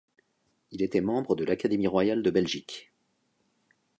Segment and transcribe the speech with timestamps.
[0.71, 2.91] Il était membre de l'académie royale de Belgique.